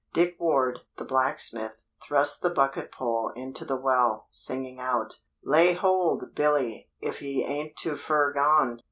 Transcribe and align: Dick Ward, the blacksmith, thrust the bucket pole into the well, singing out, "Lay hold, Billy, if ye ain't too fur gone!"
Dick 0.13 0.35
Ward, 0.39 0.79
the 0.97 1.05
blacksmith, 1.05 1.83
thrust 2.01 2.41
the 2.41 2.49
bucket 2.49 2.91
pole 2.91 3.31
into 3.35 3.63
the 3.63 3.75
well, 3.75 4.29
singing 4.31 4.79
out, 4.79 5.19
"Lay 5.43 5.73
hold, 5.73 6.33
Billy, 6.33 6.89
if 7.01 7.21
ye 7.21 7.43
ain't 7.45 7.77
too 7.77 7.95
fur 7.95 8.33
gone!" 8.33 8.79